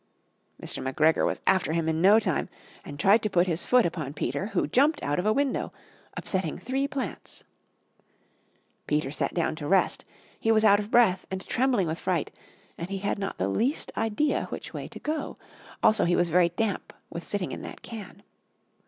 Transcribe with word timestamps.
Mr. 0.59 0.81
McGregor 0.83 1.27
was 1.27 1.41
after 1.45 1.73
him 1.73 1.87
in 1.87 2.01
no 2.01 2.19
time, 2.19 2.49
and 2.83 2.99
tried 2.99 3.21
to 3.21 3.29
put 3.29 3.45
his 3.45 3.67
foot 3.67 3.85
upon 3.85 4.15
Peter, 4.15 4.47
who 4.47 4.65
Jumped 4.65 5.03
out 5.03 5.19
of 5.19 5.27
a 5.27 5.31
window, 5.31 5.71
upsetting 6.17 6.57
three 6.57 6.87
plants. 6.87 7.43
Peter 8.87 9.11
sat 9.11 9.31
down 9.35 9.55
to 9.55 9.67
rest; 9.67 10.03
he 10.39 10.51
was 10.51 10.65
out 10.65 10.79
of 10.79 10.89
breath 10.89 11.27
and 11.29 11.45
trembling 11.45 11.85
with 11.85 11.99
fright, 11.99 12.31
and 12.79 12.89
he 12.89 12.97
had 12.97 13.19
not 13.19 13.37
the 13.37 13.47
least 13.47 13.91
idea 13.95 14.45
which 14.49 14.73
way 14.73 14.87
to 14.87 14.97
go. 14.97 15.37
Also 15.83 16.05
he 16.05 16.15
was 16.15 16.29
very 16.29 16.49
damp 16.49 16.93
with 17.11 17.23
sitting 17.23 17.51
in 17.51 17.61
that 17.61 17.83
can. 17.83 18.23